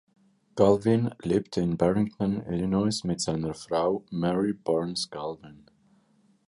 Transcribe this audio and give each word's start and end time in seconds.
Galvin 0.55 1.13
lebte 1.23 1.61
in 1.61 1.75
Barrington, 1.77 2.41
Illinois 2.51 3.03
mit 3.03 3.21
seiner 3.21 3.53
Frau 3.53 4.03
Mary 4.09 4.51
Barnes 4.51 5.07
Galvin. 5.07 5.67